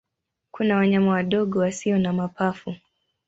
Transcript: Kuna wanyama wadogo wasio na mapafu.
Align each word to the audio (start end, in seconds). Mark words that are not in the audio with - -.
Kuna 0.51 0.75
wanyama 0.77 1.11
wadogo 1.11 1.59
wasio 1.59 1.97
na 1.99 2.13
mapafu. 2.13 2.75